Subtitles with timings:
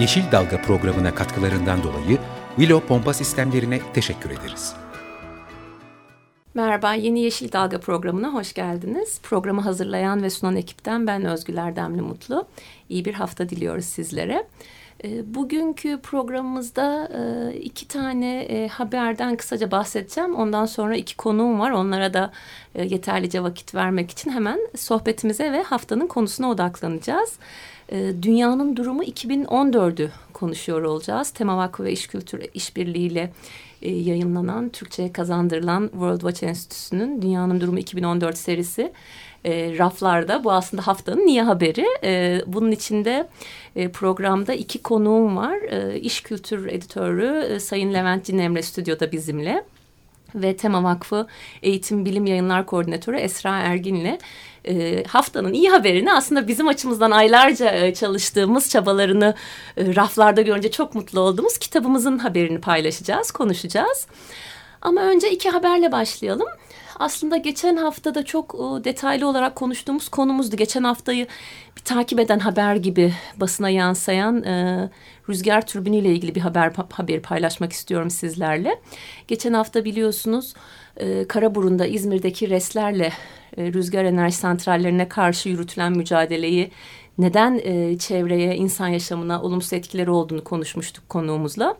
[0.00, 2.18] Yeşil Dalga programına katkılarından dolayı
[2.56, 4.74] Willow Pompa Sistemlerine teşekkür ederiz.
[6.54, 9.20] Merhaba, Yeni Yeşil Dalga programına hoş geldiniz.
[9.22, 12.46] Programı hazırlayan ve sunan ekipten ben Özgül Erdemli Mutlu.
[12.88, 14.46] İyi bir hafta diliyoruz sizlere.
[15.04, 20.34] Ee, bugünkü programımızda e, iki tane e, haberden kısaca bahsedeceğim.
[20.34, 21.70] Ondan sonra iki konuğum var.
[21.70, 22.32] Onlara da
[22.74, 27.38] e, yeterlice vakit vermek için hemen sohbetimize ve haftanın konusuna odaklanacağız.
[28.22, 31.30] Dünyanın durumu 2014'ü konuşuyor olacağız.
[31.30, 33.30] Tema Vakfı ve İş Kültür İşbirliği
[33.82, 38.92] yayınlanan, Türkçe'ye kazandırılan World Watch Enstitüsü'nün Dünyanın Durumu 2014 serisi
[39.46, 40.44] e, raflarda.
[40.44, 41.86] Bu aslında haftanın niye haberi.
[42.04, 43.28] E, bunun içinde
[43.76, 45.56] e, programda iki konuğum var.
[45.56, 49.64] E, İş Kültür Editörü e, Sayın Levent Cinemre stüdyoda bizimle
[50.34, 51.26] ve Tema Vakfı
[51.62, 54.18] Eğitim Bilim Yayınlar Koordinatörü Esra Ergin'le
[54.68, 59.34] e, haftanın iyi haberini aslında bizim açımızdan aylarca e, çalıştığımız çabalarını
[59.76, 64.06] e, raflarda görünce çok mutlu olduğumuz kitabımızın haberini paylaşacağız, konuşacağız.
[64.82, 66.48] Ama önce iki haberle başlayalım.
[66.98, 70.56] Aslında geçen hafta da çok e, detaylı olarak konuştuğumuz konumuzdu.
[70.56, 71.26] Geçen haftayı
[71.76, 74.44] bir takip eden haber gibi basına yansıyan
[75.28, 78.80] rüzgar türbiniyle ilgili bir haber haberi paylaşmak istiyorum sizlerle.
[79.28, 80.54] Geçen hafta biliyorsunuz
[81.28, 83.12] Karaburun'da İzmir'deki reslerle
[83.58, 86.70] rüzgar enerji santrallerine karşı yürütülen mücadeleyi
[87.18, 91.76] neden e, çevreye, insan yaşamına olumsuz etkileri olduğunu konuşmuştuk konuğumuzla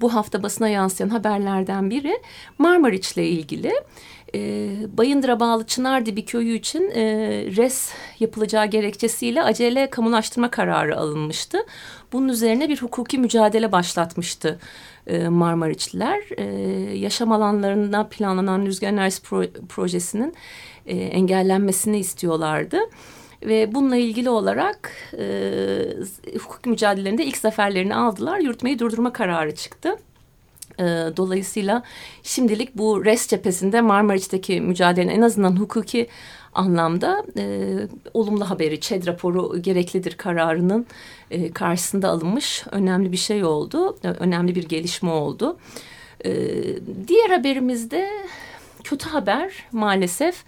[0.00, 2.18] bu hafta basına yansıyan haberlerden biri
[2.58, 3.72] Marmariç'le ilgili.
[4.34, 7.02] E, Bayındır'a bağlı Çınardibi köyü için e,
[7.56, 11.58] res yapılacağı gerekçesiyle acele kamulaştırma kararı alınmıştı.
[12.12, 14.58] Bunun üzerine bir hukuki mücadele başlatmıştı
[15.06, 16.22] e, Marmariçliler.
[16.36, 16.44] E,
[16.98, 20.34] yaşam alanlarında planlanan rüzgar enerjisi pro projesinin
[20.86, 22.78] e, engellenmesini istiyorlardı.
[23.42, 28.38] Ve bununla ilgili olarak e, hukuk mücadelelerinde ilk zaferlerini aldılar.
[28.38, 29.96] Yürütmeyi durdurma kararı çıktı.
[30.78, 30.84] E,
[31.16, 31.82] dolayısıyla
[32.22, 36.08] şimdilik bu res cephesinde Marmariç'teki mücadelenin en azından hukuki
[36.54, 37.74] anlamda e,
[38.14, 40.86] olumlu haberi, ÇED raporu gereklidir kararının
[41.30, 43.98] e, karşısında alınmış önemli bir şey oldu.
[44.04, 45.56] E, önemli bir gelişme oldu.
[46.24, 46.30] E,
[47.08, 48.08] diğer haberimizde
[48.84, 50.44] kötü haber maalesef.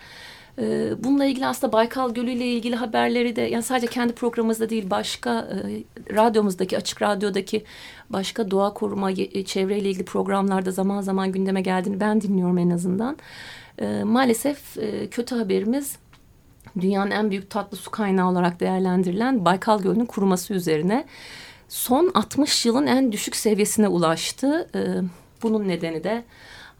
[0.61, 4.91] Ee, bununla ilgili aslında Baykal Gölü ile ilgili haberleri de yani sadece kendi programımızda değil
[4.91, 5.83] başka e,
[6.15, 7.65] radyomuzdaki açık radyodaki
[8.11, 13.17] başka doğa koruma e, çevreyle ilgili programlarda zaman zaman gündeme geldiğini ben dinliyorum en azından.
[13.79, 15.97] Ee, maalesef e, kötü haberimiz
[16.81, 21.05] dünyanın en büyük tatlı su kaynağı olarak değerlendirilen Baykal Gölü'nün kuruması üzerine
[21.69, 24.69] son 60 yılın en düşük seviyesine ulaştı.
[24.75, 24.81] Ee,
[25.43, 26.25] bunun nedeni de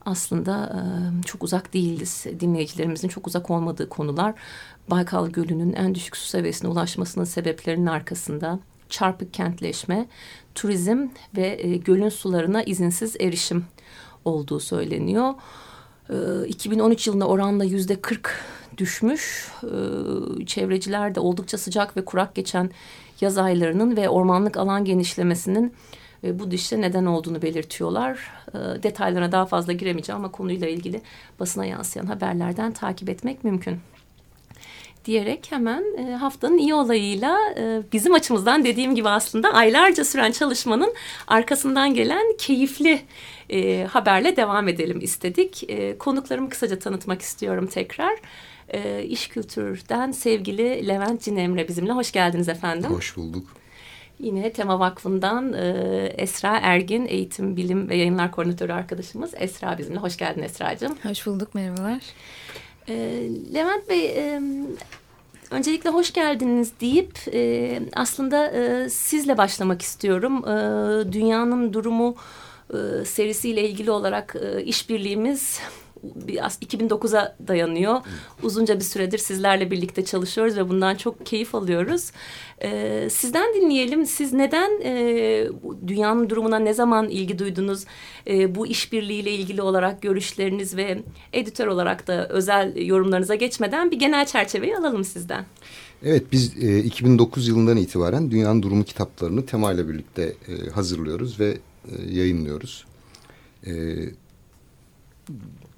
[0.05, 0.85] aslında
[1.27, 2.27] çok uzak değiliz.
[2.41, 4.35] Dinleyicilerimizin çok uzak olmadığı konular.
[4.91, 8.59] Baykal Gölü'nün en düşük su seviyesine ulaşmasının sebeplerinin arkasında
[8.89, 10.07] çarpık kentleşme,
[10.55, 13.65] turizm ve gölün sularına izinsiz erişim
[14.25, 15.35] olduğu söyleniyor.
[16.47, 18.45] 2013 yılında oranla yüzde 40
[18.79, 19.49] düşmüş.
[20.47, 22.71] Çevreciler de oldukça sıcak ve kurak geçen
[23.21, 25.75] yaz aylarının ve ormanlık alan genişlemesinin
[26.25, 28.31] e, bu düşüşe neden olduğunu belirtiyorlar.
[28.55, 31.03] E, detaylarına daha fazla giremeyeceğim ama konuyla ilgili
[31.41, 33.81] basına yansıyan haberlerden takip etmek mümkün
[35.05, 40.95] diyerek hemen e, haftanın iyi olayıyla e, bizim açımızdan dediğim gibi aslında aylarca süren çalışmanın
[41.27, 43.03] arkasından gelen keyifli
[43.51, 45.71] e, haberle devam edelim istedik.
[45.71, 48.17] E, konuklarımı kısaca tanıtmak istiyorum tekrar.
[48.69, 51.93] E, İş Kültür'den sevgili Levent Cinemre bizimle.
[51.93, 52.91] Hoş geldiniz efendim.
[52.91, 53.60] Hoş bulduk.
[54.21, 59.31] Yine Tema Vakfı'ndan e, Esra Ergin, Eğitim, Bilim ve Yayınlar Koordinatörü arkadaşımız.
[59.37, 59.99] Esra bizimle.
[59.99, 60.97] Hoş geldin Esra'cığım.
[61.03, 62.03] Hoş bulduk, merhabalar.
[62.89, 62.95] E,
[63.55, 64.43] Levent Bey, e,
[65.51, 70.45] öncelikle hoş geldiniz deyip e, aslında e, sizle başlamak istiyorum.
[70.49, 72.15] E, dünyanın durumu
[72.71, 75.61] e, serisiyle ilgili olarak e, işbirliğimiz
[76.03, 78.01] biraz 2009'a dayanıyor.
[78.43, 82.11] Uzunca bir süredir sizlerle birlikte çalışıyoruz ve bundan çok keyif alıyoruz.
[82.63, 84.07] Ee, sizden dinleyelim.
[84.07, 85.49] Siz neden e,
[85.87, 87.85] dünyanın durumuna ne zaman ilgi duydunuz?
[88.27, 91.03] E, bu işbirliğiyle ilgili olarak görüşleriniz ve
[91.33, 95.45] editör olarak da özel yorumlarınıza geçmeden bir genel çerçeveyi alalım sizden.
[96.05, 101.59] Evet biz e, 2009 yılından itibaren Dünyanın Durumu kitaplarını temayla birlikte e, hazırlıyoruz ve
[101.89, 102.85] e, yayınlıyoruz.
[103.67, 103.73] E,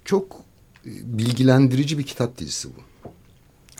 [0.05, 0.43] çok
[0.85, 3.09] bilgilendirici bir kitap dizisi bu.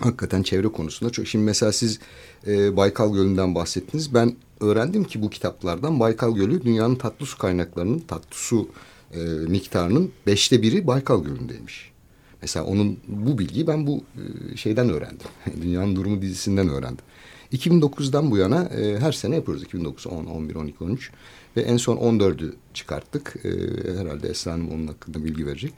[0.02, 1.28] Hakikaten çevre konusunda çok.
[1.28, 2.00] Şimdi mesela siz
[2.48, 4.14] e, Baykal Gölü'nden bahsettiniz.
[4.14, 8.70] Ben öğrendim ki bu kitaplardan Baykal Gölü dünyanın tatlı su kaynaklarının tatlı su
[9.14, 11.92] e, miktarının beşte biri Baykal Gölü'ndeymiş.
[12.42, 14.04] Mesela onun bu bilgiyi ben bu
[14.54, 15.28] e, şeyden öğrendim.
[15.62, 17.06] Dünyanın Durumu dizisinden öğrendim.
[17.54, 19.64] 2009'dan bu yana e, her sene yapıyoruz.
[19.64, 21.12] 2009, 10, 11, 12, 13
[21.58, 23.36] ve en son 14'ü çıkarttık.
[23.44, 23.50] E,
[24.00, 25.74] herhalde Esra Hanım onun hakkında bilgi verecek.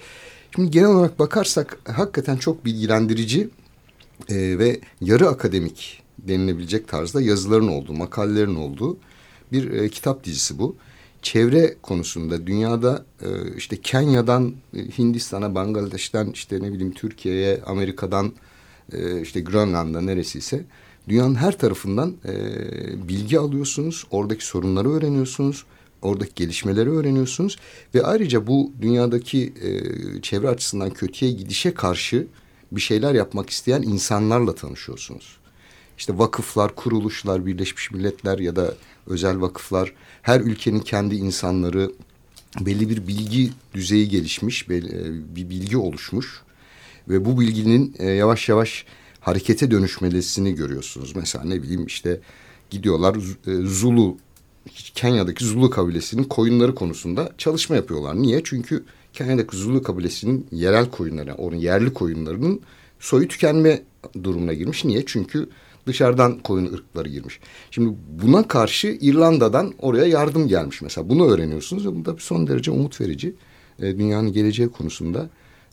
[0.56, 3.50] Şimdi genel olarak bakarsak hakikaten çok bilgilendirici
[4.30, 8.98] e, ve yarı akademik denilebilecek tarzda yazıların olduğu, makalelerin olduğu
[9.51, 10.75] bir e, kitap dizisi bu.
[11.22, 18.33] Çevre konusunda dünyada e, işte Kenya'dan e, Hindistan'a, Bangladeş'ten işte ne bileyim Türkiye'ye, Amerika'dan
[18.94, 20.66] e, işte Grönland'a neresiyse
[21.10, 22.34] dünyanın her tarafından e,
[23.07, 24.04] bilgi alıyorsunuz.
[24.12, 25.66] Oradaki sorunları öğreniyorsunuz.
[26.02, 27.57] Oradaki gelişmeleri öğreniyorsunuz.
[27.96, 32.28] Ve ayrıca bu dünyadaki e, çevre açısından kötüye gidişe karşı
[32.72, 35.38] bir şeyler yapmak isteyen insanlarla tanışıyorsunuz.
[35.98, 38.74] İşte vakıflar, kuruluşlar, Birleşmiş Milletler ya da
[39.07, 41.92] özel vakıflar, her ülkenin kendi insanları
[42.60, 44.81] belli bir bilgi düzeyi gelişmiş, e,
[45.36, 46.42] bir bilgi oluşmuş
[47.10, 48.86] ve bu bilginin e, yavaş yavaş
[49.25, 51.16] harekete dönüşmesini görüyorsunuz.
[51.16, 52.19] Mesela ne bileyim işte
[52.69, 53.16] gidiyorlar
[53.48, 54.18] e, Zulu
[54.95, 58.16] Kenya'daki Zulu kabilesinin koyunları konusunda çalışma yapıyorlar.
[58.16, 58.42] Niye?
[58.44, 58.83] Çünkü
[59.13, 62.62] Kenya'daki Zulu kabilesinin yerel koyunları, onun yerli koyunlarının
[63.00, 63.81] soyu tükenme
[64.24, 64.86] durumuna girmiş.
[64.86, 65.04] Niye?
[65.06, 65.50] Çünkü
[65.88, 67.39] dışarıdan koyun ırkları girmiş.
[67.71, 71.10] Şimdi buna karşı İrlanda'dan oraya yardım gelmiş mesela.
[71.10, 73.36] Bunu öğreniyorsunuz ve bu da son derece umut verici.
[73.80, 75.30] E, dünyanın geleceği konusunda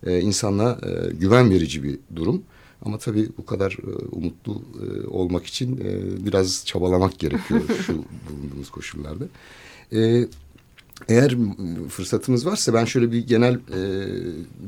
[0.07, 2.43] e, insana e, güven verici bir durum.
[2.85, 8.71] Ama tabii bu kadar e, umutlu e, olmak için e, biraz çabalamak gerekiyor şu bulunduğumuz
[8.71, 9.25] koşullarda.
[11.09, 11.37] Eğer
[11.89, 13.81] fırsatımız varsa ben şöyle bir genel e,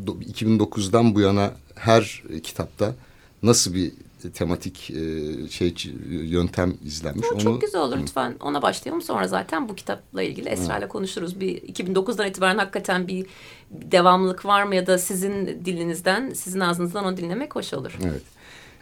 [0.07, 2.95] 2009'dan bu yana her kitapta
[3.43, 3.93] nasıl bir
[4.33, 5.75] tematik e, şey
[6.11, 7.27] yöntem izlenmiş.
[7.35, 11.41] O, çok güzel olur lütfen ona başlayalım sonra zaten bu kitapla ilgili Esra ile konuşuruz.
[11.41, 13.27] Bir 2009'dan itibaren hakikaten bir
[13.71, 17.99] devamlılık var mı ya da sizin dilinizden sizin ağzınızdan onu dinlemek hoş olur.
[18.03, 18.23] Evet.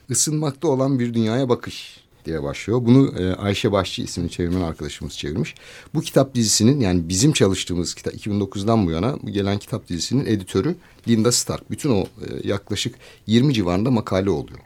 [0.09, 2.81] Isınmakta olan bir dünyaya bakış diye başlıyor.
[2.85, 5.55] Bunu e, Ayşe Başçı isimli çevirmen arkadaşımız çevirmiş.
[5.95, 10.77] Bu kitap dizisinin yani bizim çalıştığımız kitap 2009'dan bu yana gelen kitap dizisinin editörü
[11.09, 11.71] Linda Stark.
[11.71, 12.95] Bütün o e, yaklaşık
[13.27, 14.59] 20 civarında makale oluyor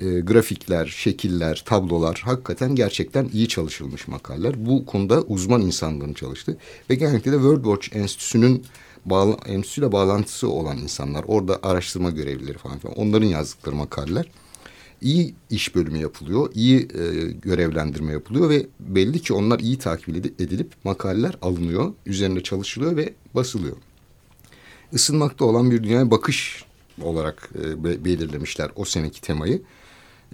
[0.00, 4.66] e, grafikler, şekiller, tablolar hakikaten gerçekten iyi çalışılmış makaleler.
[4.66, 6.56] Bu konuda uzman insanların çalıştı
[6.90, 8.64] ve genellikle de World Watch Enstitüsü'nün
[9.04, 14.26] bağla, enstitüyle bağlantısı olan insanlar, orada araştırma görevlileri falan filan onların yazdıkları makaleler
[15.00, 20.08] iyi iş bölümü yapılıyor, iyi e, görevlendirme yapılıyor ve belli ki onlar iyi takip
[20.40, 23.76] edilip makaleler alınıyor, üzerinde çalışılıyor ve basılıyor.
[24.92, 26.64] Isınmakta olan bir dünyaya bakış
[27.02, 29.62] olarak e, belirlemişler o seneki temayı.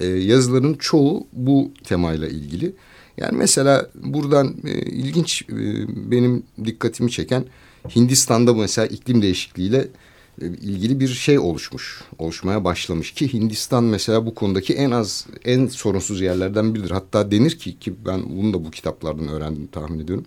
[0.01, 2.73] E, yazıların çoğu bu temayla ilgili.
[3.17, 5.55] Yani mesela buradan e, ilginç e,
[6.11, 7.45] benim dikkatimi çeken
[7.97, 9.89] Hindistan'da mesela iklim değişikliğiyle
[10.43, 15.67] e, ilgili bir şey oluşmuş, oluşmaya başlamış ki Hindistan mesela bu konudaki en az, en
[15.67, 16.91] sorunsuz yerlerden biridir.
[16.91, 20.25] Hatta denir ki ki ben bunu da bu kitaplardan öğrendim tahmin ediyorum.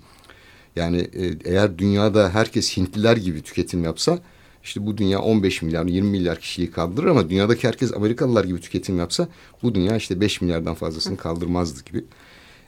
[0.75, 4.19] Yani e, eğer dünyada herkes Hintliler gibi tüketim yapsa
[4.63, 8.97] işte bu dünya 15 milyar 20 milyar kişiyi kaldırır ama dünyadaki herkes Amerikalılar gibi tüketim
[8.97, 9.27] yapsa
[9.63, 12.05] bu dünya işte 5 milyardan fazlasını kaldırmazdı gibi.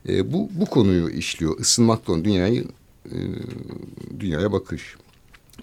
[0.10, 1.60] E, bu bu konuyu işliyor.
[1.60, 2.66] Isınmakla olan dünyayı
[3.06, 3.18] e,
[4.20, 4.96] dünyaya bakış.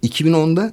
[0.03, 0.73] 2010'da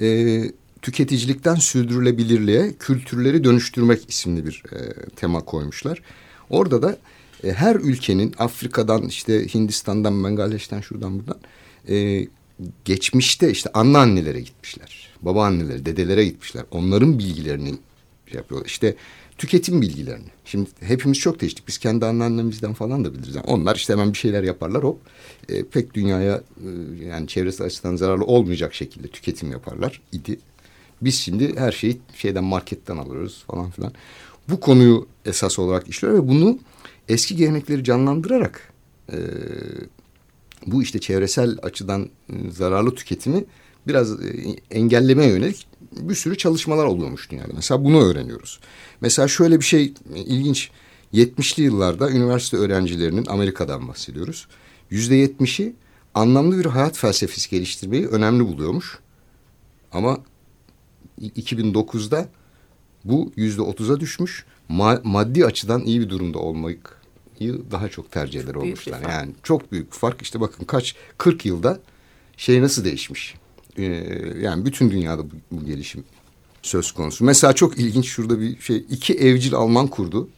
[0.00, 0.40] e,
[0.82, 6.02] tüketicilikten sürdürülebilirliğe kültürleri dönüştürmek isimli bir e, tema koymuşlar.
[6.50, 6.98] Orada da
[7.44, 11.38] e, her ülkenin Afrika'dan işte Hindistan'dan Bangladeş'ten şuradan buradan
[11.88, 12.26] e,
[12.84, 15.08] geçmişte işte anneannelere gitmişler.
[15.22, 16.64] Babaannelere, dedelere gitmişler.
[16.70, 17.74] Onların bilgilerini
[18.26, 18.66] şey yapıyorlar.
[18.66, 18.96] İşte
[19.38, 20.28] tüketim bilgilerini.
[20.44, 21.68] Şimdi hepimiz çok değiştik.
[21.68, 23.34] Biz kendi anneannemizden falan da biliriz.
[23.34, 24.98] Yani onlar işte hemen bir şeyler yaparlar hop.
[25.48, 26.68] E, pek dünyaya e,
[27.04, 30.38] yani çevresi açısından zararlı olmayacak şekilde tüketim yaparlar idi.
[31.02, 33.92] Biz şimdi her şeyi şeyden marketten alıyoruz falan filan.
[34.48, 36.58] Bu konuyu esas olarak işliyor ve bunu
[37.08, 38.72] eski gelenekleri canlandırarak
[39.12, 39.18] e,
[40.66, 42.00] bu işte çevresel açıdan
[42.32, 43.44] ıı, zararlı tüketimi
[43.86, 47.52] biraz e, engellemeye yönelik bir sürü çalışmalar oluyormuş dünyada.
[47.54, 48.60] Mesela bunu öğreniyoruz.
[49.00, 50.70] Mesela şöyle bir şey e, ilginç.
[51.14, 54.48] 70'li yıllarda üniversite öğrencilerinin Amerika'dan bahsediyoruz.
[54.90, 55.74] Yüzde yetmişi
[56.14, 58.98] anlamlı bir hayat felsefesi geliştirmeyi önemli buluyormuş.
[59.92, 60.18] Ama
[61.20, 62.28] 2009'da
[63.04, 64.44] bu yüzde otuza düşmüş.
[64.68, 66.38] Ma maddi açıdan iyi bir durumda
[67.40, 69.00] olmayı daha çok tercih eder olmuşlar.
[69.08, 70.22] Yani çok büyük bir fark.
[70.22, 71.80] İşte bakın kaç 40 yılda
[72.36, 73.34] şey nasıl değişmiş.
[73.78, 73.84] Ee,
[74.40, 76.04] yani bütün dünyada bu, bu gelişim
[76.62, 77.24] söz konusu.
[77.24, 78.84] Mesela çok ilginç şurada bir şey.
[78.90, 80.28] iki evcil Alman kurdu.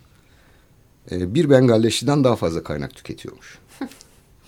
[1.10, 3.58] Ee, bir Bengalleşliden daha fazla kaynak tüketiyormuş.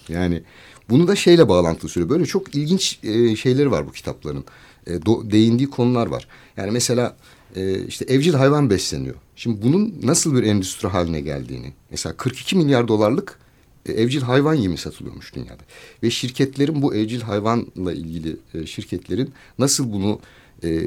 [0.09, 0.43] yani
[0.90, 2.11] bunu da şeyle bağlantılı söylüyor.
[2.11, 4.45] Böyle çok ilginç e, şeyleri var bu kitapların.
[4.87, 6.28] E, do, değindiği konular var.
[6.57, 7.17] Yani mesela
[7.57, 9.14] e, işte evcil hayvan besleniyor.
[9.37, 11.73] Şimdi bunun nasıl bir endüstri haline geldiğini.
[11.90, 13.38] Mesela 42 milyar dolarlık
[13.87, 15.62] e, evcil hayvan yemi satılıyormuş dünyada.
[16.02, 20.21] Ve şirketlerin bu evcil hayvanla ilgili e, şirketlerin nasıl bunu
[20.62, 20.83] e,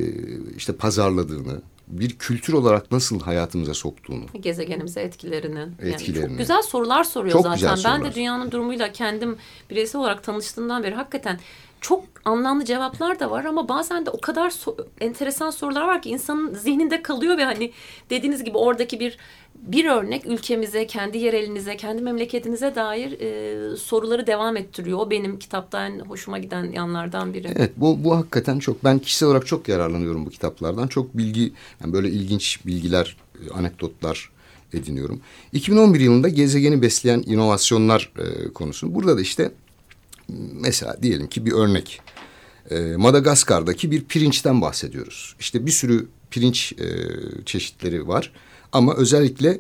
[0.58, 4.26] işte pazarladığını, bir kültür olarak nasıl hayatımıza soktuğunu.
[4.40, 5.66] Gezegenimize etkilerini.
[5.82, 6.22] Etkilerini.
[6.22, 7.56] Yani çok güzel sorular soruyor çok zaten.
[7.56, 8.02] Güzel sorular.
[8.04, 9.36] Ben de dünyanın durumuyla kendim
[9.70, 11.40] bireysel olarak tanıştığımdan beri hakikaten
[11.82, 16.10] çok anlamlı cevaplar da var ama bazen de o kadar so enteresan sorular var ki
[16.10, 17.72] insanın zihninde kalıyor ve hani
[18.10, 19.18] dediğiniz gibi oradaki bir
[19.56, 25.00] bir örnek ülkemize, kendi yerelinize, kendi memleketinize dair e, soruları devam ettiriyor.
[25.00, 27.48] O benim kitaptan hoşuma giden yanlardan biri.
[27.56, 30.88] Evet bu, bu hakikaten çok ben kişisel olarak çok yararlanıyorum bu kitaplardan.
[30.88, 34.30] Çok bilgi yani böyle ilginç bilgiler, e, anekdotlar
[34.74, 35.22] ediniyorum.
[35.54, 38.96] 2011 yılında gezegeni besleyen inovasyonlar e, konusu.
[38.96, 39.52] Burada da işte
[40.54, 42.02] mesela diyelim ki bir örnek.
[42.70, 45.36] E, Madagaskar'daki bir pirinçten bahsediyoruz.
[45.40, 46.86] İşte bir sürü pirinç e,
[47.46, 48.34] çeşitleri var.
[48.72, 49.60] Ama özellikle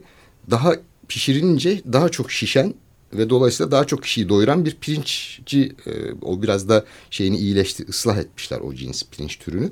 [0.51, 0.75] daha
[1.07, 2.73] pişirilince daha çok şişen
[3.13, 8.17] ve dolayısıyla daha çok kişiyi doyuran bir pirinçci e, o biraz da şeyini iyileşti ıslah
[8.17, 9.71] etmişler o cins pirinç türünü.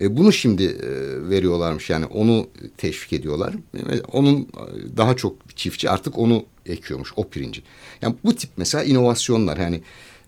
[0.00, 0.88] E, bunu şimdi e,
[1.28, 3.54] veriyorlarmış yani onu teşvik ediyorlar.
[3.74, 4.48] E, onun
[4.96, 7.62] daha çok çiftçi artık onu ekiyormuş o pirinci.
[8.02, 9.82] Yani bu tip mesela inovasyonlar yani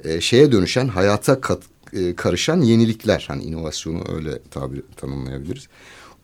[0.05, 1.63] e, şeye dönüşen hayata kat,
[1.93, 5.69] e, karışan yenilikler hani inovasyonu öyle tabir tanımlayabiliriz.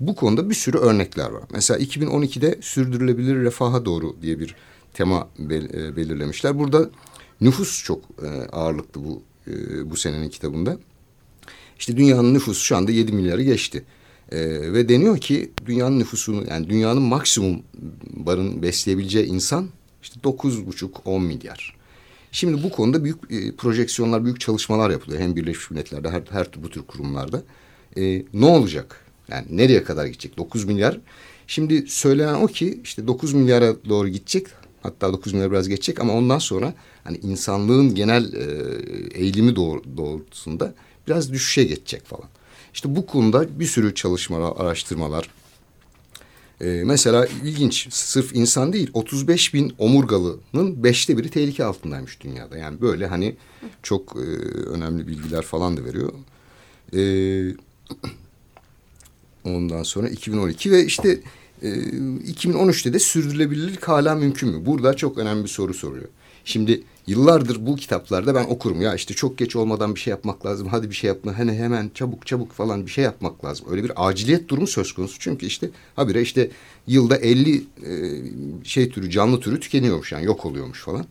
[0.01, 1.43] Bu konuda bir sürü örnekler var.
[1.53, 4.57] Mesela 2012'de sürdürülebilir refaha doğru diye bir
[4.95, 6.59] tema bel, e, belirlemişler.
[6.59, 6.91] Burada
[7.41, 10.79] nüfus çok e, ağırlıklı bu e, bu senenin kitabında.
[11.79, 13.85] İşte dünyanın nüfusu şu anda 7 milyarı geçti.
[14.33, 14.39] E,
[14.73, 17.63] ve deniyor ki dünyanın nüfusunu yani dünyanın maksimum
[18.13, 19.69] barın besleyebileceği insan
[20.03, 21.74] işte 9,5-10 milyar.
[22.35, 25.21] Şimdi bu konuda büyük e, projeksiyonlar, büyük çalışmalar yapılıyor.
[25.21, 27.43] Hem Birleşmiş Milletler'de her, her bu tür kurumlarda.
[27.97, 29.01] E, ne olacak?
[29.29, 30.39] Yani nereye kadar gidecek?
[30.39, 31.01] 9 milyar.
[31.47, 34.47] Şimdi söylenen o ki işte 9 milyara doğru gidecek.
[34.83, 36.75] Hatta 9 milyar biraz geçecek ama ondan sonra
[37.05, 38.45] hani insanlığın genel e,
[39.15, 40.75] eğilimi doğr doğrultusunda
[41.09, 42.29] biraz düşüşe geçecek falan.
[42.75, 45.29] İşte bu konuda bir sürü çalışmalar, araştırmalar.
[46.61, 52.59] Ee, mesela ilginç, sırf insan değil, 35 bin omurgalının beşte biri tehlike altındaymış dünyada.
[52.59, 53.37] Yani böyle hani
[53.83, 54.21] çok e,
[54.69, 56.13] önemli bilgiler falan da veriyor.
[56.97, 57.57] Ee,
[59.45, 61.21] Ondan sonra 2012 ve işte
[61.63, 64.67] e, 2013'te de sürdürülebilirlik hala mümkün mü?
[64.67, 66.09] Burada çok önemli bir soru soruyor.
[66.45, 70.69] Şimdi yıllardır bu kitaplarda ben okurum ya işte çok geç olmadan bir şey yapmak lazım.
[70.69, 73.67] Hadi bir şey yapma hani hemen çabuk çabuk falan bir şey yapmak lazım.
[73.71, 75.19] Öyle bir aciliyet durumu söz konusu.
[75.19, 76.51] Çünkü işte habire işte
[76.87, 77.65] yılda 50 e,
[78.65, 81.07] şey türü canlı türü tükeniyormuş yani yok oluyormuş falan.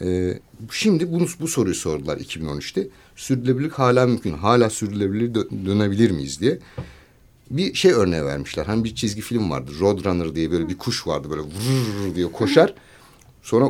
[0.00, 0.38] E,
[0.70, 2.88] şimdi bunu, bu soruyu sordular 2013'te.
[3.16, 4.32] Sürdürülebilirlik hala mümkün.
[4.32, 6.58] Hala sürdürülebilir dö dönebilir miyiz diye
[7.50, 8.66] bir şey örneği vermişler.
[8.66, 9.70] Hani bir çizgi film vardı.
[9.80, 12.74] Roadrunner diye böyle bir kuş vardı böyle vurr diye koşar.
[13.42, 13.68] Sonra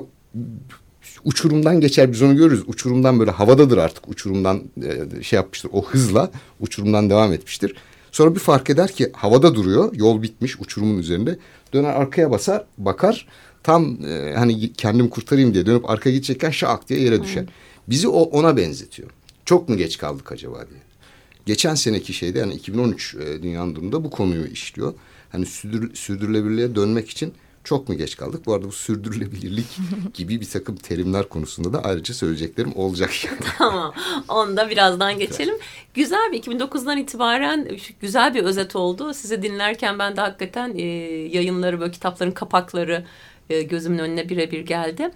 [1.24, 2.62] uçurumdan geçer biz onu görürüz.
[2.66, 5.70] Uçurumdan böyle havadadır artık uçurumdan e, şey yapmıştır.
[5.72, 7.74] O hızla uçurumdan devam etmiştir.
[8.12, 9.94] Sonra bir fark eder ki havada duruyor.
[9.94, 11.38] Yol bitmiş uçurumun üzerinde.
[11.72, 13.26] Döner arkaya basar bakar.
[13.62, 17.44] Tam e, hani kendim kurtarayım diye dönüp arkaya gidecekken şak diye yere düşer.
[17.88, 19.10] Bizi o ona benzetiyor.
[19.44, 20.80] Çok mu geç kaldık acaba diye
[21.46, 24.94] geçen seneki şeyde yani 2013 e, dünyanın durumunda bu konuyu işliyor.
[25.30, 27.32] Hani sürdür, sürdürülebilirliğe dönmek için
[27.64, 28.46] çok mu geç kaldık?
[28.46, 29.66] Bu arada bu sürdürülebilirlik
[30.14, 33.38] gibi bir takım terimler konusunda da ayrıca söyleyeceklerim olacak yani.
[33.58, 33.94] Tamam.
[34.28, 35.54] Onu da birazdan geçelim.
[35.94, 37.68] Güzel bir 2009'dan itibaren
[38.00, 39.14] güzel bir özet oldu.
[39.14, 40.82] Sizi dinlerken ben de hakikaten e,
[41.36, 43.04] yayınları böyle kitapların kapakları
[43.50, 45.10] e, gözümün önüne birebir geldi.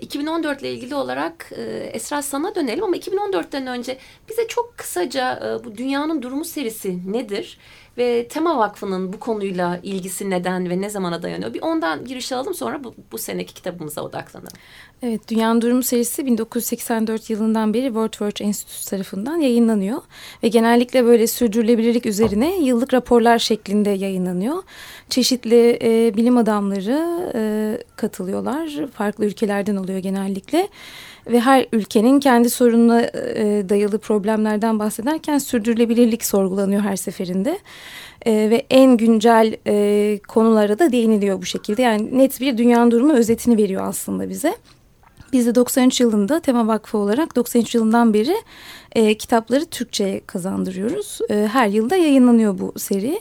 [0.00, 1.52] 2014 ile ilgili olarak
[1.92, 7.58] Esra sana dönelim ama 2014'ten önce bize çok kısaca bu dünyanın durumu serisi nedir?
[7.98, 11.54] Ve Tema Vakfı'nın bu konuyla ilgisi neden ve ne zamana dayanıyor?
[11.54, 14.52] Bir ondan giriş alalım sonra bu, bu seneki kitabımıza odaklanalım.
[15.02, 20.02] Evet, Dünyanın Durumu serisi 1984 yılından beri World Watch Enstitüsü tarafından yayınlanıyor.
[20.42, 24.62] Ve genellikle böyle sürdürülebilirlik üzerine yıllık raporlar şeklinde yayınlanıyor.
[25.08, 28.86] Çeşitli e, bilim adamları e, katılıyorlar.
[28.94, 30.68] Farklı ülkelerden oluyor genellikle.
[31.26, 37.58] Ve her ülkenin kendi sorununa e, dayalı problemlerden bahsederken sürdürülebilirlik sorgulanıyor her seferinde.
[38.26, 41.82] E, ve en güncel e, konulara da değiniliyor bu şekilde.
[41.82, 44.54] Yani net bir dünyanın durumu özetini veriyor aslında bize.
[45.32, 48.36] Biz de 93 yılında Tema Vakfı olarak 93 yılından beri
[48.92, 51.18] e, kitapları Türkçe'ye kazandırıyoruz.
[51.30, 53.20] E, her yılda yayınlanıyor bu seri.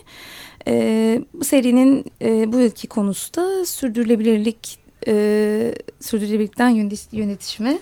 [0.68, 6.70] E, bu serinin e, bu yılki konusu da sürdürülebilirlik, e, sürdürülebilirlikten
[7.12, 7.80] yönetişime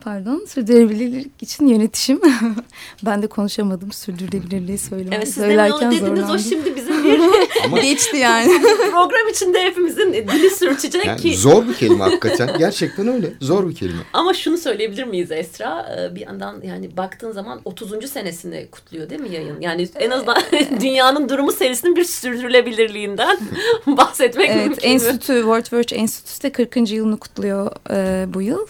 [0.00, 2.20] Pardon, sürdürülebilirlik için yönetişim.
[3.02, 5.12] ben de konuşamadım sürdürülebilirliği söylemek.
[5.14, 6.34] Evet, siz söylerken dediniz zorlandım.
[6.34, 7.20] o şimdi bizim bir
[7.64, 8.62] Ama geçti yani.
[8.90, 11.36] program içinde hepimizin dili sürçecek yani ki.
[11.36, 12.58] Zor bir kelime hakikaten.
[12.58, 13.32] Gerçekten öyle.
[13.40, 14.00] Zor bir kelime.
[14.12, 15.96] Ama şunu söyleyebilir miyiz Esra?
[15.96, 18.10] Ee, bir yandan yani baktığın zaman 30.
[18.10, 19.60] senesini kutluyor değil mi yayın?
[19.60, 20.42] Yani en azından
[20.80, 23.38] dünyanın durumu serisinin bir sürdürülebilirliğinden
[23.86, 24.88] bahsetmek evet, mümkün.
[24.88, 26.90] Evet, Enstitü, World Watch Enstitüsü de 40.
[26.90, 28.66] yılını kutluyor e, bu yıl.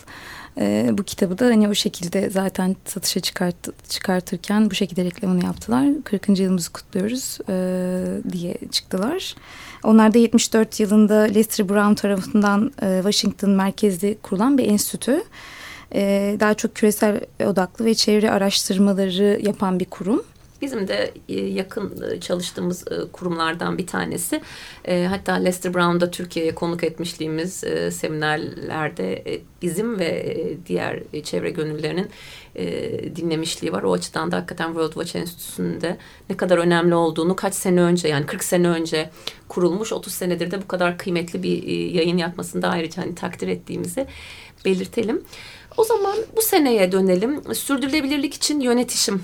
[0.59, 5.89] E, bu kitabı da hani o şekilde zaten satışa çıkart, çıkartırken bu şekilde reklamını yaptılar.
[6.05, 6.29] 40.
[6.29, 9.35] yılımızı kutluyoruz e, diye çıktılar.
[9.85, 15.25] Onlar da 74 yılında Lester Brown tarafından e, Washington merkezli kurulan bir enstitü.
[15.95, 20.23] E, daha çok küresel odaklı ve çevre araştırmaları yapan bir kurum.
[20.63, 24.41] Bizim de e, yakın e, çalıştığımız e, kurumlardan bir tanesi.
[25.09, 30.37] Hatta Lester Brown'da Türkiye'ye konuk etmişliğimiz seminerlerde bizim ve
[30.67, 32.11] diğer çevre gönüllerinin
[33.17, 33.83] dinlemişliği var.
[33.83, 35.97] O açıdan da hakikaten World Watch Enstitüsü'nde
[36.31, 39.11] ne kadar önemli olduğunu kaç sene önce yani 40 sene önce
[39.49, 41.63] kurulmuş 30 senedir de bu kadar kıymetli bir
[41.93, 44.07] yayın yapmasını da ayrıca hani takdir ettiğimizi
[44.65, 45.23] belirtelim.
[45.77, 47.55] O zaman bu seneye dönelim.
[47.55, 49.23] Sürdürülebilirlik için yönetişim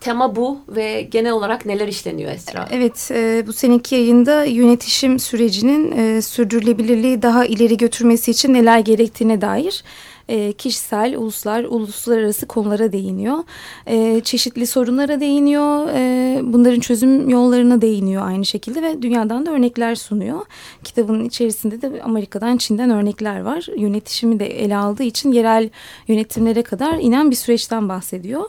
[0.00, 2.68] tema bu ve genel olarak neler işleniyor Esra?
[2.70, 9.40] Evet, e, bu seneki yayında yönetişim sürecinin e, sürdürülebilirliği daha ileri götürmesi için neler gerektiğine
[9.40, 9.84] dair
[10.28, 13.38] e, kişisel, uluslar, uluslararası konulara değiniyor.
[13.86, 15.88] E, çeşitli sorunlara değiniyor.
[15.94, 20.46] E, bunların çözüm yollarına değiniyor aynı şekilde ve dünyadan da örnekler sunuyor.
[20.84, 23.66] Kitabın içerisinde de Amerika'dan, Çin'den örnekler var.
[23.76, 25.70] Yönetişimi de ele aldığı için yerel
[26.08, 28.44] yönetimlere kadar inen bir süreçten bahsediyor.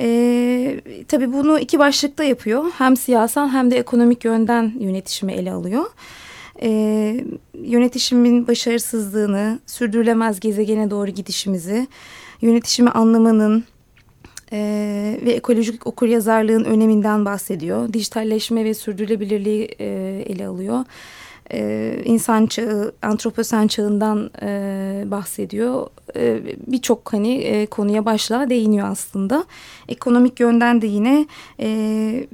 [0.00, 2.64] E, tabii bunu iki başlıkta yapıyor.
[2.78, 5.84] Hem siyasal hem de ekonomik yönden yönetişimi ele alıyor.
[6.62, 6.70] E,
[7.54, 11.86] yönetişimin başarısızlığını, sürdürülemez gezegene doğru gidişimizi,
[12.40, 13.64] yönetişimi anlamanın
[14.52, 14.58] e,
[15.24, 17.92] ve ekolojik okuryazarlığın öneminden bahsediyor.
[17.92, 19.86] Dijitalleşme ve sürdürülebilirliği e,
[20.26, 20.84] ele alıyor
[21.52, 25.86] e, insan çağı, antroposen çağından e, bahsediyor.
[26.16, 29.44] E, Birçok hani e, konuya başlığa değiniyor aslında.
[29.88, 31.26] Ekonomik yönden de yine
[31.60, 32.26] e,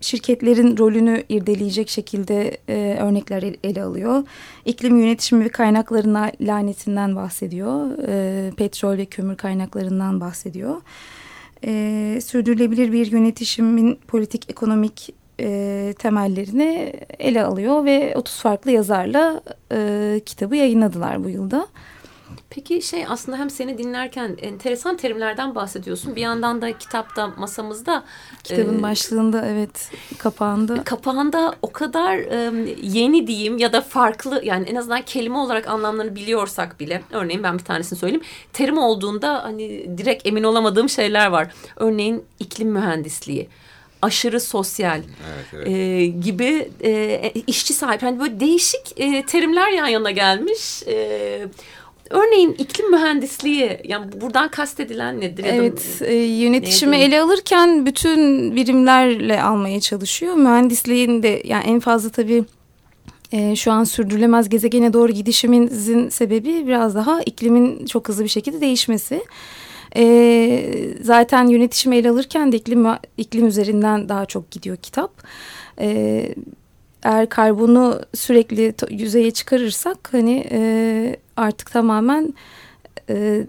[0.00, 4.24] şirketlerin rolünü irdeleyecek şekilde e, örnekler ele alıyor.
[4.64, 7.90] İklim yönetimi ve kaynaklarına lanetinden bahsediyor.
[8.08, 10.76] E, petrol ve kömür kaynaklarından bahsediyor.
[11.64, 19.40] E, sürdürülebilir bir yönetişimin politik, ekonomik e, temellerini ele alıyor ve 30 farklı yazarla
[19.72, 21.68] e, kitabı yayınladılar bu yılda.
[22.50, 26.16] Peki şey aslında hem seni dinlerken enteresan terimlerden bahsediyorsun.
[26.16, 28.04] Bir yandan da kitapta masamızda.
[28.44, 30.84] Kitabın e, başlığında evet kapağında.
[30.84, 36.16] Kapağında o kadar e, yeni diyeyim ya da farklı yani en azından kelime olarak anlamlarını
[36.16, 37.02] biliyorsak bile.
[37.10, 38.24] Örneğin ben bir tanesini söyleyeyim.
[38.52, 41.54] Terim olduğunda hani direkt emin olamadığım şeyler var.
[41.76, 43.48] Örneğin iklim mühendisliği
[44.02, 45.68] aşırı sosyal evet, evet.
[45.68, 48.02] E, gibi e, işçi sahip.
[48.02, 50.82] Yani böyle değişik e, terimler yan yana gelmiş.
[50.86, 51.46] E,
[52.10, 55.44] Örneğin iklim mühendisliği yani buradan kastedilen nedir?
[55.48, 60.34] Evet e, yönetişimi ele alırken bütün birimlerle almaya çalışıyor.
[60.34, 62.44] Mühendisliğin de yani en fazla tabii
[63.32, 68.60] e, şu an sürdürülemez gezegene doğru gidişimizin sebebi biraz daha iklimin çok hızlı bir şekilde
[68.60, 69.22] değişmesi.
[69.96, 75.22] E, zaten yönetişim ele alırken de iklim, iklim üzerinden daha çok gidiyor kitap.
[75.80, 76.28] E,
[77.02, 82.34] eğer karbonu sürekli yüzeye çıkarırsak hani e, artık tamamen
[83.10, 83.46] e,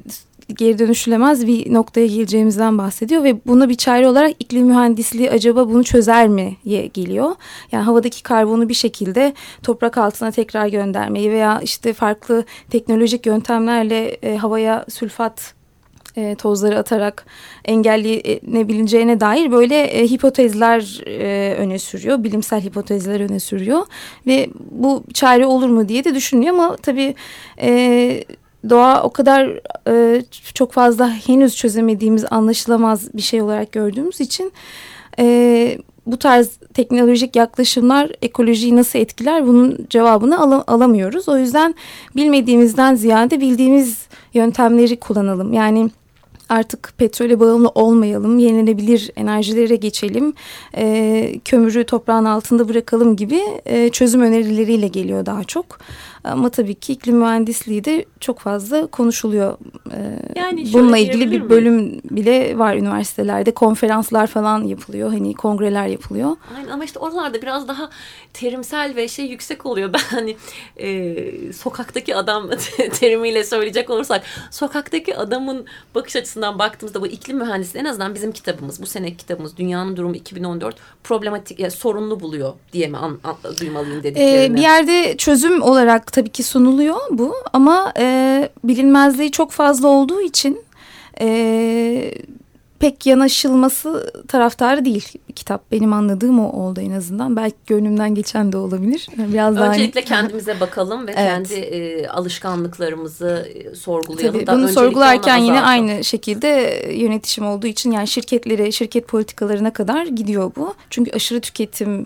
[0.53, 5.83] geri dönüşülemez bir noktaya geleceğimizden bahsediyor ve buna bir çare olarak iklim mühendisliği acaba bunu
[5.83, 7.35] çözer mi diye geliyor.
[7.71, 9.33] Yani havadaki karbonu bir şekilde
[9.63, 15.56] toprak altına tekrar göndermeyi veya işte farklı teknolojik yöntemlerle e, havaya sülfat
[16.17, 17.25] e, tozları atarak
[17.65, 22.23] engellenebileceğine dair böyle e, hipotezler e, öne sürüyor.
[22.23, 23.85] Bilimsel hipotezler öne sürüyor.
[24.27, 27.15] Ve bu çare olur mu diye de düşünüyor ama tabii...
[27.61, 28.23] E,
[28.69, 30.21] doğa o kadar e,
[30.53, 34.51] çok fazla henüz çözemediğimiz anlaşılamaz bir şey olarak gördüğümüz için
[35.19, 41.29] e, bu tarz teknolojik yaklaşımlar ekolojiyi nasıl etkiler bunun cevabını al alamıyoruz.
[41.29, 41.75] O yüzden
[42.15, 45.53] bilmediğimizden ziyade bildiğimiz yöntemleri kullanalım.
[45.53, 45.89] Yani
[46.49, 50.33] artık petrole bağımlı olmayalım, yenilenebilir enerjilere geçelim,
[50.77, 55.79] e, kömürü toprağın altında bırakalım gibi e, çözüm önerileriyle geliyor daha çok.
[56.31, 59.57] Ama tabii ki iklim mühendisliği de çok fazla konuşuluyor.
[59.93, 61.99] Ee, yani bununla ilgili bir bölüm mi?
[62.11, 63.51] bile var üniversitelerde.
[63.51, 65.09] Konferanslar falan yapılıyor.
[65.09, 66.35] Hani kongreler yapılıyor.
[66.57, 67.89] Aynen ama işte oralarda biraz daha
[68.33, 69.93] terimsel ve şey yüksek oluyor.
[69.97, 70.37] Ben hani
[70.77, 72.49] e, sokaktaki adam
[72.99, 78.81] terimiyle söyleyecek olursak sokaktaki adamın bakış açısından baktığımızda bu iklim mühendisliği en azından bizim kitabımız
[78.81, 84.03] bu seneki kitabımız Dünyanın Durumu 2014 problematik yani sorunlu buluyor diye mi an, an, duymalıyım
[84.03, 84.53] dediklerini.
[84.53, 90.21] Ee, bir yerde çözüm olarak tabii ki sunuluyor bu ama e, bilinmezliği çok fazla olduğu
[90.21, 90.61] için
[91.21, 92.13] e,
[92.79, 95.71] pek yanaşılması taraftarı değil kitap.
[95.71, 97.35] Benim anladığım o oldu en azından.
[97.35, 99.07] Belki gönlümden geçen de olabilir.
[99.17, 100.09] Biraz daha Öncelikle hani...
[100.09, 101.47] kendimize bakalım ve evet.
[101.47, 104.45] kendi e, alışkanlıklarımızı e, sorgulayalım.
[104.45, 106.47] Tabii, bunu sorgularken yine aynı şekilde
[106.93, 110.73] yönetişim olduğu için yani şirketlere, şirket politikalarına kadar gidiyor bu.
[110.89, 112.05] Çünkü aşırı tüketim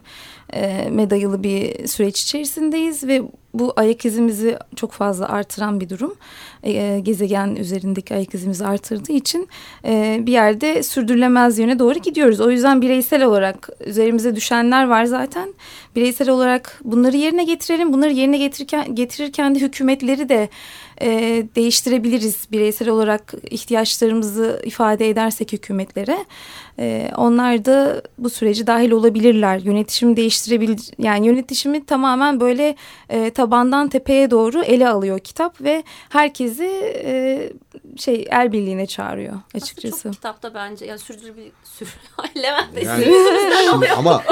[0.54, 3.22] e, bir süreç içerisindeyiz ve
[3.54, 6.16] bu ayak izimizi çok fazla artıran bir durum.
[6.64, 9.48] E, gezegen üzerindeki ayak izimizi artırdığı için
[9.86, 12.42] e, bir yerde sürdürülemez yöne doğru gidiyoruz.
[12.42, 15.54] O yüzden bireysel olarak üzerimize düşenler var zaten.
[15.96, 17.94] Bireysel olarak bunları yerine getirelim.
[17.94, 20.50] Bunları yerine getirirken, getirirken de hükümetleri de
[21.02, 21.10] e,
[21.56, 22.48] değiştirebiliriz.
[22.52, 26.26] Bireysel olarak ihtiyaçlarımızı ifade edersek hükümetlere.
[26.82, 29.58] E, onlar da bu süreci dahil olabilirler.
[29.58, 30.80] Yönetişimi değiştirebilir.
[30.98, 32.76] Yani yönetişimi tamamen böyle
[33.10, 36.66] e, tabandan tepeye doğru ele alıyor kitap ve herkesi
[37.06, 37.50] e,
[37.98, 39.96] şey el birliğine çağırıyor açıkçası.
[39.96, 41.88] Aslında çok kitapta bence ya sürdürülebilir sür
[42.38, 43.06] Levent yani,
[43.72, 44.24] şimdi, ama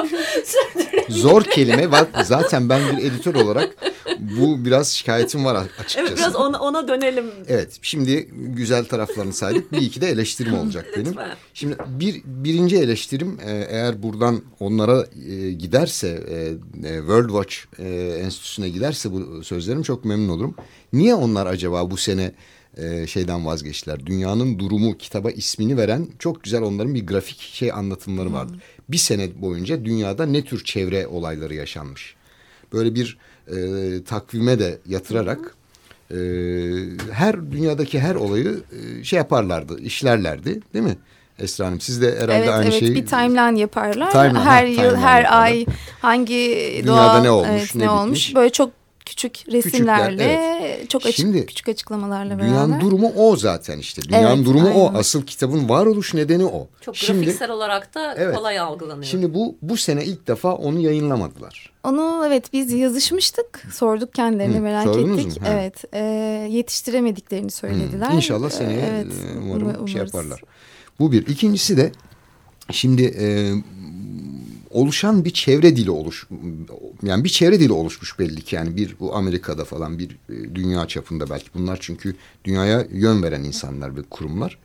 [1.10, 2.08] zor kelime var.
[2.24, 3.76] Zaten ben bir editör olarak
[4.20, 6.00] bu biraz şikayetim var açıkçası.
[6.00, 7.32] Evet biraz ona, ona dönelim.
[7.48, 9.72] Evet şimdi güzel taraflarını saydık.
[9.72, 11.16] Bir iki de eleştirim olacak benim.
[11.54, 17.56] Şimdi bir birinci eleştirim e, eğer buradan onlara e, giderse e, World Watch
[18.24, 20.56] Enstitüsü'ne giderse bu sözlerim çok memnun olurum.
[20.94, 22.32] Niye onlar acaba bu sene
[23.08, 24.06] şeyden vazgeçtiler?
[24.06, 28.54] Dünyanın Durumu kitaba ismini veren çok güzel onların bir grafik şey anlatımları vardı.
[28.54, 28.60] Hmm.
[28.90, 32.16] Bir sene boyunca dünyada ne tür çevre olayları yaşanmış?
[32.74, 33.58] Böyle bir e,
[34.04, 35.56] takvime de yatırarak
[36.12, 36.18] e,
[37.12, 40.98] her dünyadaki her olayı e, şey yaparlardı, işlerlerdi değil mi?
[41.42, 42.96] Esra Hanım siz de herhalde evet, aynı evet, şeyi...
[42.96, 44.12] bir timeline yaparlar.
[44.12, 45.44] Timeline, her ha, yıl, timeline her yaparlar.
[45.44, 45.66] ay
[46.02, 46.36] hangi
[46.84, 48.36] Dünyada doğa, ne olmuş, evet, ne, ne olmuş.
[48.36, 48.70] Böyle çok
[49.10, 50.90] küçük resimlerle, Küçükler, evet.
[50.90, 52.50] çok açık Şimdi, küçük açıklamalarla beraber.
[52.50, 54.02] Dünyanın durumu o zaten işte.
[54.02, 54.80] Dünyanın evet, durumu aynen.
[54.80, 54.92] o.
[54.98, 56.68] Asıl kitabın varoluş nedeni o.
[56.82, 59.04] Çok Şimdi, grafiksel olarak da evet, kolay algılanıyor.
[59.04, 61.72] Şimdi bu bu sene ilk defa onu yayınlamadılar.
[61.84, 63.64] Onu evet biz yazışmıştık.
[63.74, 65.42] Sorduk kendilerine Hı, merak ettik.
[65.42, 65.48] Mu?
[65.48, 65.84] Evet.
[65.94, 66.02] E,
[66.50, 68.10] yetiştiremediklerini söylediler.
[68.12, 69.92] Hı, inşallah seneye evet, umarım umarız.
[69.92, 70.42] şey yaparlar.
[71.00, 71.28] Bu bir.
[71.28, 71.92] İkincisi de
[72.72, 73.54] şimdi e,
[74.70, 76.28] oluşan bir çevre dili oluş
[77.04, 80.88] yani bir çevre dili oluşmuş belli ki yani bir bu Amerika'da falan bir e, dünya
[80.88, 84.58] çapında belki bunlar çünkü dünyaya yön veren insanlar ve kurumlar.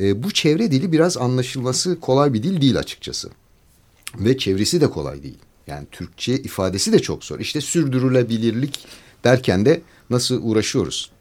[0.00, 3.30] E, bu çevre dili biraz anlaşılması kolay bir dil değil açıkçası.
[4.18, 5.38] Ve çevresi de kolay değil.
[5.66, 7.40] Yani Türkçe ifadesi de çok zor.
[7.40, 8.86] İşte sürdürülebilirlik
[9.24, 11.12] derken de nasıl uğraşıyoruz.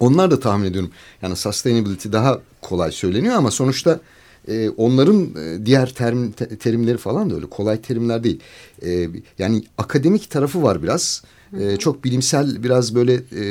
[0.00, 0.90] Onlar da tahmin ediyorum.
[1.22, 4.00] Yani sustainability daha kolay söyleniyor ama sonuçta
[4.48, 8.40] e, onların e, diğer terim, te, terimleri falan da öyle kolay terimler değil.
[8.86, 11.22] E, yani akademik tarafı var biraz.
[11.60, 13.42] E, çok bilimsel biraz böyle e,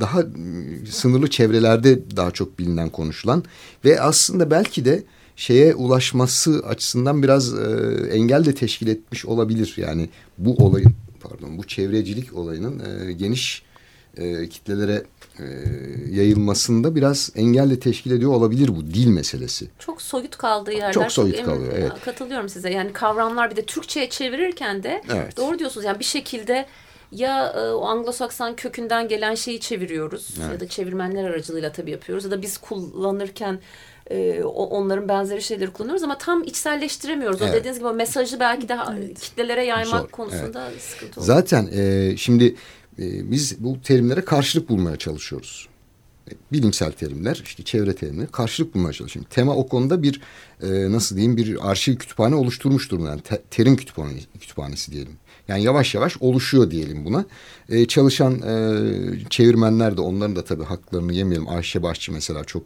[0.00, 0.22] daha
[0.90, 3.44] sınırlı çevrelerde daha çok bilinen konuşulan
[3.84, 5.02] ve aslında belki de
[5.36, 7.66] şeye ulaşması açısından biraz e,
[8.12, 9.74] engel de teşkil etmiş olabilir.
[9.76, 13.62] Yani bu olayın pardon bu çevrecilik olayının e, geniş
[14.16, 15.04] e, kitlelere
[15.38, 15.44] e,
[16.10, 19.68] yayılmasında biraz engelle teşkil ediyor olabilir bu dil meselesi.
[19.78, 20.92] Çok soyut kaldığı yerler.
[20.92, 21.92] Çok soyut çok kalıyor evet.
[22.04, 25.36] Katılıyorum size yani kavramlar bir de Türkçe'ye çevirirken de evet.
[25.36, 26.66] doğru diyorsunuz yani bir şekilde
[27.12, 30.52] ya e, o Anglo-Sakson kökünden gelen şeyi çeviriyoruz evet.
[30.52, 33.60] ya da çevirmenler aracılığıyla tabii yapıyoruz ya da biz kullanırken
[34.10, 37.42] e, onların benzeri şeyleri kullanıyoruz ama tam içselleştiremiyoruz.
[37.42, 37.54] Evet.
[37.54, 39.20] O dediğiniz gibi mesajı belki daha evet.
[39.20, 40.08] kitlelere yaymak Zor.
[40.08, 40.82] konusunda evet.
[40.82, 41.36] sıkıntı oluyor.
[41.36, 42.56] Zaten e, şimdi
[43.00, 45.68] e, biz bu terimlere karşılık bulmaya çalışıyoruz.
[46.52, 49.30] bilimsel terimler, işte çevre terimleri karşılık bulmaya çalışıyorum.
[49.34, 50.20] Tema o konuda bir
[50.62, 53.08] e, nasıl diyeyim bir arşiv kütüphane oluşturmuş durumda.
[53.08, 55.12] Yani te, terim kütüphanesi, kütüphanesi diyelim.
[55.48, 57.24] Yani yavaş yavaş oluşuyor diyelim buna.
[57.68, 61.48] E, çalışan e, çevirmenler de onların da tabii haklarını yemeyelim.
[61.48, 62.62] Ayşe Başçı mesela çok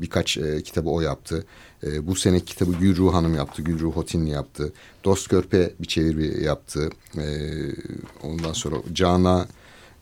[0.00, 1.44] birkaç e, kitabı o yaptı.
[1.82, 3.62] E, bu sene kitabı Gülruh Hanım yaptı.
[3.62, 4.72] Gülruh Hotinli yaptı.
[5.04, 6.90] Dost Körpe bir çeviri yaptı.
[7.16, 7.26] E,
[8.22, 9.46] ondan sonra Cana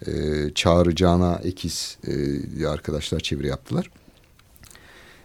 [0.06, 0.10] e,
[0.54, 1.98] Çağrı Cana Ekiz
[2.60, 3.90] e, arkadaşlar çeviri yaptılar.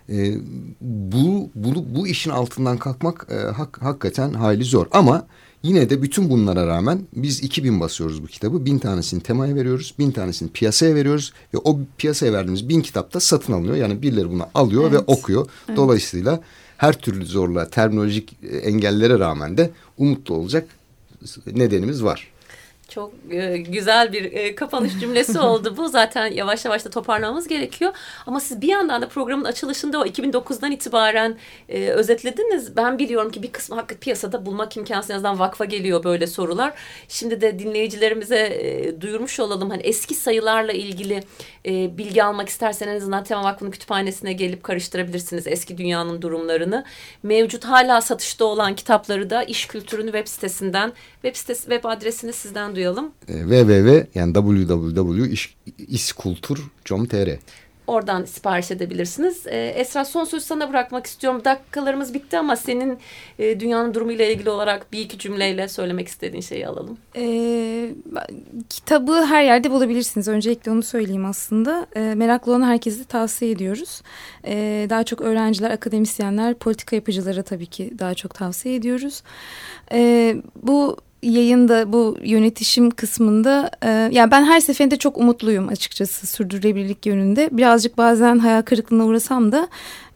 [0.09, 0.35] E,
[0.81, 4.87] bu, bu, bu işin altından kalkmak e, hak, hakikaten hayli zor.
[4.91, 5.27] Ama
[5.63, 8.65] yine de bütün bunlara rağmen biz 2000 basıyoruz bu kitabı.
[8.65, 9.95] Bin tanesini temaya veriyoruz.
[9.99, 11.33] Bin tanesini piyasaya veriyoruz.
[11.53, 13.75] Ve o piyasaya verdiğimiz bin kitap da satın alınıyor.
[13.75, 14.93] Yani birileri bunu alıyor evet.
[14.93, 15.47] ve okuyor.
[15.67, 15.77] Evet.
[15.77, 16.41] Dolayısıyla
[16.77, 20.67] her türlü zorluğa, terminolojik engellere rağmen de umutlu olacak
[21.45, 22.31] nedenimiz var.
[22.93, 25.87] Çok e, güzel bir e, kapanış cümlesi oldu bu.
[25.87, 27.93] Zaten yavaş yavaş da toparlamamız gerekiyor.
[28.25, 31.37] Ama siz bir yandan da programın açılışında o 2009'dan itibaren
[31.69, 32.75] e, özetlediniz.
[32.75, 35.09] Ben biliyorum ki bir kısmı hakkı piyasada bulmak imkansız.
[35.11, 36.73] En azından vakfa geliyor böyle sorular.
[37.07, 39.69] Şimdi de dinleyicilerimize e, duyurmuş olalım.
[39.69, 41.23] Hani eski sayılarla ilgili
[41.65, 46.85] e, bilgi almak isterseniz en azından Tema Vakfı'nın kütüphanesine gelip karıştırabilirsiniz eski dünyanın durumlarını.
[47.23, 52.71] Mevcut hala satışta olan kitapları da iş kültürünü web sitesinden web sitesi web adresini sizden
[52.75, 53.11] duyuyoruz duyalım.
[53.27, 57.29] E, www yani www.iskultur.com.tr
[57.87, 59.47] Oradan sipariş edebilirsiniz.
[59.47, 61.41] E, Esra son sözü sana bırakmak istiyorum.
[61.45, 62.97] Dakikalarımız bitti ama senin
[63.39, 66.97] e, dünyanın durumuyla ilgili olarak bir iki cümleyle söylemek istediğin şeyi alalım.
[67.15, 67.89] E,
[68.69, 70.27] kitabı her yerde bulabilirsiniz.
[70.27, 71.87] Öncelikle onu söyleyeyim aslında.
[71.95, 74.01] E, meraklı olan herkese tavsiye ediyoruz.
[74.45, 79.23] E, daha çok öğrenciler, akademisyenler, politika yapıcılara tabii ki daha çok tavsiye ediyoruz.
[79.91, 87.05] E, bu yayında bu yönetişim kısmında e, yani ben her seferinde çok umutluyum açıkçası sürdürülebilirlik
[87.05, 87.49] yönünde.
[87.51, 89.67] Birazcık bazen hayal kırıklığına uğrasam da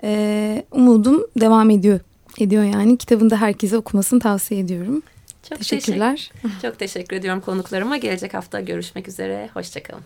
[0.04, 2.00] e, umudum devam ediyor.
[2.40, 5.02] Ediyor yani kitabını da herkese okumasını tavsiye ediyorum.
[5.50, 6.32] Çok Teşekkürler.
[6.42, 7.98] Teşekkür, çok teşekkür ediyorum konuklarıma.
[7.98, 9.50] Gelecek hafta görüşmek üzere.
[9.54, 10.04] Hoşçakalın.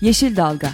[0.00, 0.70] Yeşil Dalga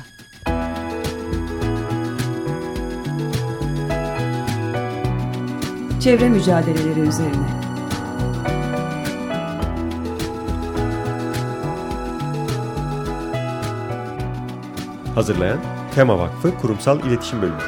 [6.00, 7.48] çevre mücadeleleri üzerine.
[15.14, 15.58] Hazırlayan
[15.94, 17.58] Tema Vakfı Kurumsal İletişim Bölümü.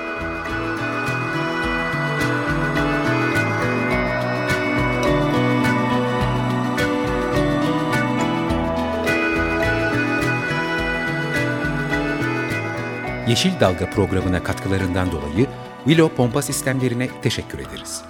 [13.28, 15.46] Yeşil Dalga programına katkılarından dolayı
[15.84, 18.09] Willow Pompa Sistemlerine teşekkür ederiz.